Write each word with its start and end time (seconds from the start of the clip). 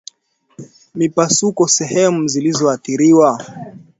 Mipasuko 0.95 1.67
sehemu 1.67 2.27
zilizoathiriwa 2.29 3.45